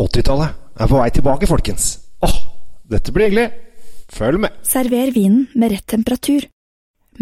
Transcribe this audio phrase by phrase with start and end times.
[0.00, 1.86] 80-tallet er på vei tilbake, folkens.
[2.24, 2.36] Åh,
[2.90, 3.50] dette blir hyggelig.
[4.14, 4.58] Følg med.
[4.66, 6.48] Server vinen med rett temperatur.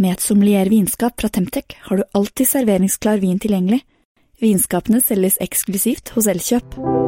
[0.00, 3.82] Med et sommelier vinskap fra Temtec har du alltid serveringsklar vin tilgjengelig.
[4.40, 7.01] Vinskapene selges eksklusivt hos Elkjøp.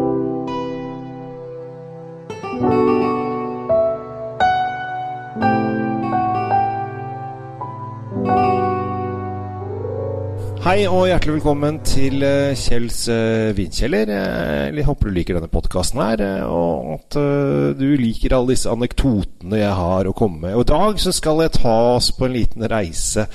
[10.65, 14.09] Hei og hjertelig velkommen til eh, Kjells uh, vinkjeller.
[14.09, 18.55] Eh, Jeg håper du liker denne podkasten her, eh, og at eh, du liker alle
[18.55, 20.57] disse anekdotene jeg har å komme med.
[20.57, 23.27] Og i dag så skal jeg ta oss på en liten reise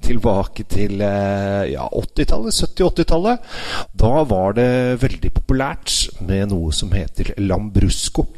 [0.00, 3.52] tilbake til eh, ja, 80-tallet, 70-80-tallet.
[3.92, 4.70] Da var det
[5.04, 5.92] veldig populært
[6.24, 8.30] med noe som heter Lambrusco.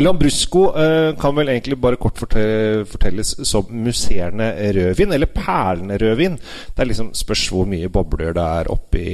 [0.00, 6.36] Lambrusco eh, kan vel egentlig bare kort fortelles som musserende rødvin, eller perlende rødvin.
[6.36, 9.06] Det er liksom spørs hvor mye bobler det er oppi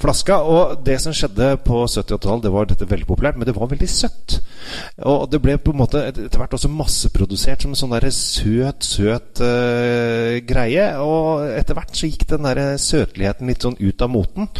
[0.00, 0.40] flaska.
[0.42, 3.90] Og det som skjedde på 70-80-tallet, det var dette veldig populært, men det var veldig
[3.90, 4.38] søtt.
[5.06, 8.86] Og det ble på en måte etter hvert også masseprodusert som en sånn derre søt,
[8.86, 10.90] søt eh, greie.
[11.02, 14.50] Og etter hvert så gikk den derre søtligheten litt sånn ut av moten.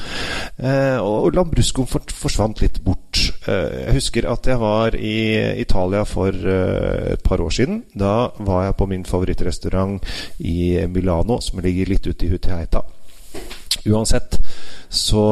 [0.57, 3.08] Eh, og Lambrusco forsvant litt bort.
[3.49, 5.17] Eh, jeg husker at jeg var i
[5.63, 7.83] Italia for eh, et par år siden.
[7.95, 10.05] Da var jeg på min favorittrestaurant
[10.39, 12.85] i Milano, som ligger litt ute i Hutiheita.
[13.89, 14.38] Uansett
[14.89, 15.23] så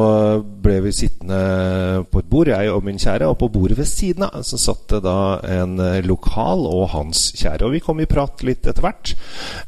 [0.61, 4.27] ble vi sittende på et bord, jeg og min kjære, og på bordet ved siden
[4.27, 7.65] av så satt det da en eh, lokal og hans kjære.
[7.65, 9.13] Og vi kom i prat litt etter hvert.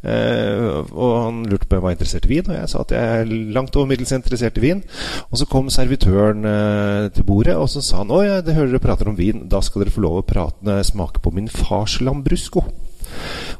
[0.05, 2.93] Eh, og han lurte på om jeg var interessert i vin, og jeg sa at
[2.93, 4.85] jeg er langt over middels interessert i vin.
[5.29, 8.75] Og så kom servitøren eh, til bordet, og så sa han å ja, det hører
[8.75, 11.97] dere prater om vin, da skal dere få lov å prate, smake på min fars
[12.05, 12.67] Lambrusco.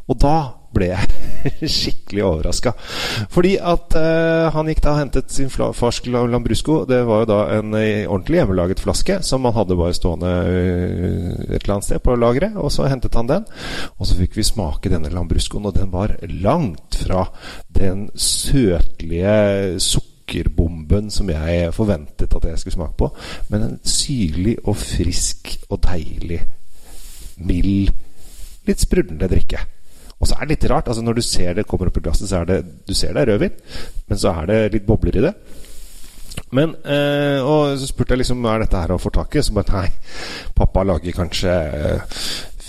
[0.06, 1.10] Og da ble jeg
[1.80, 2.74] skikkelig overraska.
[3.34, 6.84] Fordi at eh, han gikk da og hentet sin fars Lambrusco.
[6.90, 11.32] Det var jo da en eh, ordentlig hjemmelaget flaske som han hadde bare stående eh,
[11.50, 12.58] et eller annet sted på lageret.
[12.60, 13.48] Og så hentet han den,
[13.98, 17.26] og så fikk vi smake denne Lambruscoen, og den var langt fra
[17.74, 23.10] den søtlige sukkerbomben som jeg forventet at jeg skulle smake på,
[23.50, 26.44] men en syrlig og frisk og deilig,
[27.40, 27.92] mild,
[28.68, 29.64] litt sprudlende drikke.
[30.20, 30.88] Og så er det litt rart.
[30.88, 33.24] altså Når du ser det kommer opp i glasset, så er det du ser det
[33.24, 33.56] er rødvin,
[34.08, 35.34] men så er det litt bobler i det.
[36.52, 39.42] Men, eh, Og så spurte jeg liksom er dette her å få tak i.
[39.42, 39.90] Så bare nei,
[40.56, 41.54] pappa lager kanskje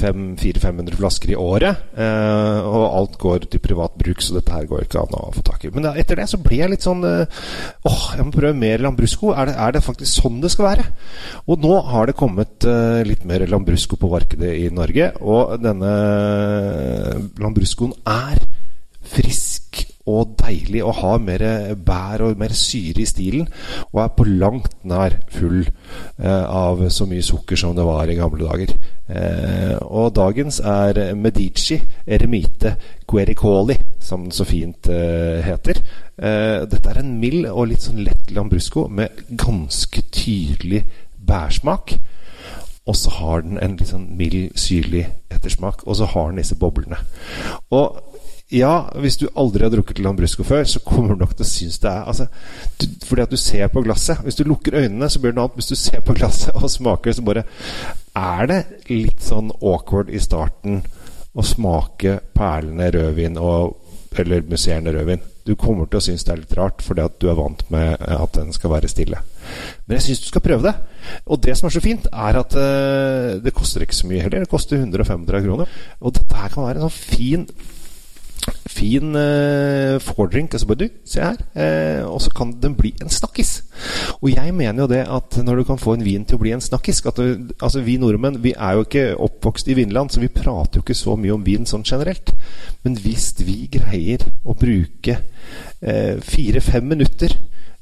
[0.01, 1.85] 400-500 flasker i året.
[1.95, 5.45] Eh, og alt går til privat bruk, så dette her går ikke an å få
[5.47, 5.73] tak i.
[5.75, 7.41] Men da, etter det så blir jeg litt sånn eh,
[7.89, 9.35] åh, jeg må prøve mer Lambrusco.
[9.35, 10.87] Er det, er det faktisk sånn det skal være?
[11.47, 15.13] Og nå har det kommet eh, litt mer Lambrusco på markedet i Norge.
[15.21, 15.95] Og denne
[17.41, 18.45] Lambruscoen er
[19.11, 19.60] frisk
[20.11, 21.45] og deilig og har mer
[21.87, 23.49] bær og mer syre i stilen.
[23.93, 28.19] Og er på langt nær full eh, av så mye sukker som det var i
[28.19, 28.75] gamle dager.
[29.11, 32.77] Eh, og dagens er Medici Eremite
[33.11, 35.83] Guericoli, som den så fint eh, heter.
[36.21, 40.85] Eh, dette er en mild og litt sånn lett Lambrusco med ganske tydelig
[41.17, 41.97] bærsmak.
[42.89, 45.85] Og så har den en litt sånn mild, syrlig ettersmak.
[45.87, 46.99] Og så har den disse boblene.
[47.77, 48.01] Og
[48.51, 51.79] ja, hvis du aldri har drukket Lambrusco før, så kommer du nok til å synes
[51.79, 52.27] det er altså,
[52.81, 54.25] du, Fordi at du ser på glasset.
[54.27, 55.61] Hvis du lukker øynene, så blir det noe annet.
[55.61, 57.47] Hvis du ser på glasset og smaker, så bare
[58.19, 60.83] Er det litt sånn awkward i starten
[61.31, 63.79] å smake perlende rødvin og
[64.19, 65.23] eller musserende rødvin?
[65.47, 68.03] Du kommer til å synes det er litt rart, fordi at du er vant med
[68.03, 69.23] at den skal være stille.
[69.87, 70.75] Men jeg syns du skal prøve det.
[71.31, 74.43] Og det som er så fint, er at eh, det koster ikke så mye heller.
[74.43, 75.83] Det koster 135 kroner.
[76.03, 77.47] Og dette her kan være en sånn fin
[78.71, 80.55] fin uh, fordrink.
[80.59, 81.41] så bare du, se her.
[81.55, 83.63] Eh, og så kan den bli en snakkis.
[84.21, 86.53] Og jeg mener jo det at når du kan få en vin til å bli
[86.53, 90.81] en snakkis Altså Vi nordmenn vi er jo ikke oppvokst i vinland, så vi prater
[90.81, 92.35] jo ikke så mye om vin sånn generelt.
[92.85, 95.40] Men hvis vi greier å bruke eh,
[95.81, 97.37] fire-fem minutter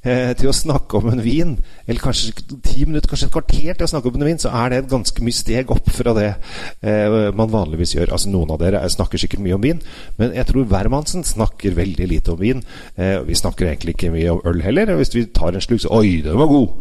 [0.06, 1.54] eh, til å snakke om en vin,
[1.88, 2.34] eller kanskje
[2.64, 4.90] ti minutter, kanskje et kvarter til å snakke om en vin, så er det et
[4.92, 8.12] ganske mye steg opp fra det eh, man vanligvis gjør.
[8.14, 9.82] Altså Noen av dere snakker sikkert mye om vin,
[10.20, 12.62] men jeg tror hvermannsen snakker veldig lite om vin.
[12.96, 14.94] Eh, vi snakker egentlig ikke mye om øl heller.
[14.98, 16.76] Hvis vi tar en slurk, så Oi, den var god!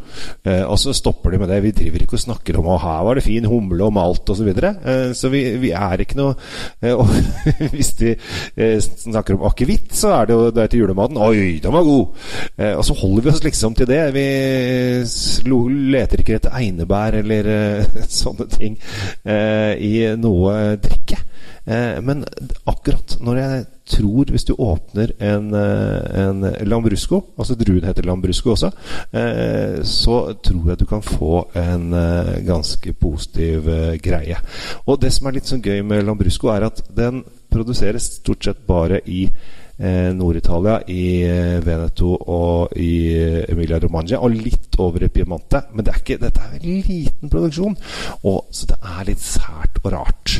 [0.46, 1.62] Eh, og så stopper de med det.
[1.66, 4.36] Vi driver ikke og snakker om Å, her var det fin humle og malt osv.
[4.38, 4.70] Så, videre.
[4.86, 6.36] eh, så vi, vi er ikke noe
[6.86, 7.10] eh, Og
[7.74, 11.18] hvis de eh, snakker om akevitt, så er det jo det er til julematen.
[11.18, 12.28] Oi, den var god!
[12.58, 14.04] Eh, og så holder vi oss liksom til det.
[14.16, 14.28] Vi
[15.94, 18.78] leter ikke etter einebær eller eh, sånne ting
[19.26, 21.24] eh, i noe drikke.
[21.68, 22.22] Uh, men
[22.64, 28.70] akkurat når jeg tror Hvis du åpner en, en Lambrusco, altså druen heter Lambrusco også,
[29.88, 31.96] så tror jeg du kan få en
[32.44, 33.70] ganske positiv
[34.04, 34.36] greie.
[34.92, 38.66] Og det som er litt sånn gøy med Lambrusco, er at den produseres stort sett
[38.68, 39.32] bare i eh,
[39.78, 45.62] Nord-Italia, i eh, Veneto og i eh, Emilia Romagna, og litt over i Piemonte.
[45.74, 47.78] Men det er ikke, dette er en liten produksjon,
[48.24, 50.40] og, så det er litt sært og rart.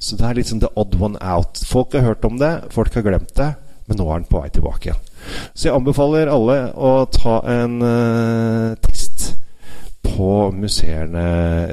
[0.00, 1.60] Så det er litt sånn the odd one out.
[1.68, 3.52] Folk har hørt om det, folk har glemt det,
[3.88, 5.04] men nå er den på vei tilbake igjen.
[5.52, 9.32] Så jeg anbefaler alle å ta en uh, test
[10.04, 11.24] på musserende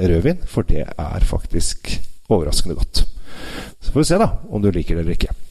[0.02, 1.94] rødvin, for det er faktisk
[2.28, 3.04] overraskende godt.
[3.80, 5.45] Så får vi se da om du liker det eller ikke.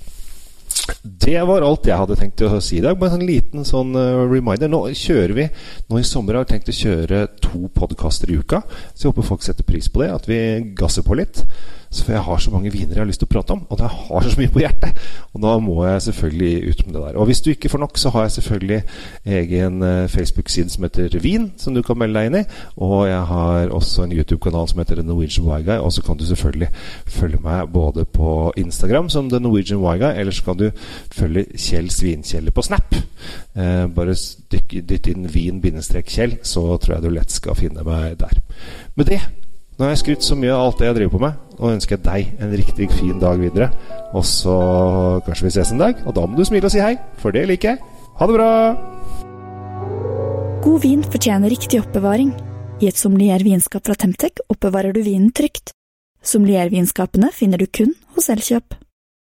[1.06, 2.98] Det var alt jeg hadde tenkt å si i dag.
[2.98, 4.72] Bare en liten sånn uh, reminder.
[4.72, 5.46] Nå kjører vi
[5.92, 8.62] Nå i sommer har vi tenkt å kjøre to podkaster i uka.
[8.94, 10.12] Så jeg håper folk setter pris på det.
[10.14, 10.40] At vi
[10.78, 11.46] gasser på litt.
[12.04, 13.88] For jeg har så mange viner jeg har lyst til å prate om, og jeg
[13.88, 14.98] har så mye på hjertet.
[15.36, 17.20] Og da må jeg selvfølgelig ut med det der.
[17.22, 18.82] Og hvis du ikke får nok, så har jeg selvfølgelig
[19.38, 22.44] egen uh, Facebook-side som heter Vin, som du kan melde deg inn i.
[22.84, 26.26] Og jeg har også en YouTube-kanal som heter The Norwegian Why Og så kan du
[26.26, 26.70] selvfølgelig
[27.06, 30.70] følge meg både på Instagram som The Norwegian Why eller så kan du
[31.12, 32.96] følge Kjell Svinkjelle på Snap.
[33.56, 34.16] Uh, bare
[34.52, 38.40] dytt inn vin-kjell, så tror jeg du lett skal finne meg der.
[39.00, 39.22] Med det
[39.76, 42.00] nå har jeg skrytt så mye av alt det jeg driver på med, og ønsker
[42.00, 43.68] deg en riktig fin dag videre.
[44.16, 44.56] Og så
[45.26, 47.44] kanskje vi ses en dag, og da må du smile og si hei, for det
[47.50, 47.98] liker jeg.
[48.16, 48.48] Ha det bra!
[50.64, 52.32] God vin fortjener riktig oppbevaring.
[52.80, 55.76] I et sommeliervinskap fra Temtec oppbevarer du vinen trygt.
[56.24, 58.80] Sommeliervinskapene finner du kun hos Elkjøp.